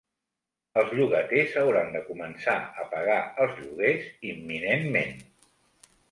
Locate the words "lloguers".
3.59-4.07